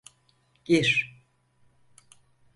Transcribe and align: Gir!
Gir! 0.65 1.13